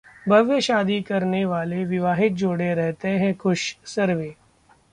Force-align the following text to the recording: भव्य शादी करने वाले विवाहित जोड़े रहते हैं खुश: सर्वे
भव्य 0.29 0.61
शादी 0.61 1.01
करने 1.01 1.43
वाले 1.45 1.83
विवाहित 1.85 2.33
जोड़े 2.33 2.73
रहते 2.73 3.07
हैं 3.07 3.35
खुश: 3.37 3.77
सर्वे 3.85 4.35